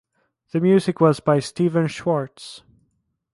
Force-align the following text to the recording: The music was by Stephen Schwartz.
The 0.49 0.59
music 0.59 0.99
was 0.99 1.19
by 1.19 1.39
Stephen 1.39 1.85
Schwartz. 1.85 2.63